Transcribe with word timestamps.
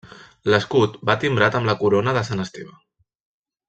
L'escut 0.53 0.95
va 1.11 1.17
timbrat 1.25 1.59
amb 1.61 1.71
la 1.73 1.77
Corona 1.85 2.17
de 2.19 2.27
Sant 2.33 2.45
Esteve. 2.49 2.77